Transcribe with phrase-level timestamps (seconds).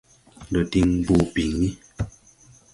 [0.49, 1.69] Ndɔ diŋ bɔɔ biŋni.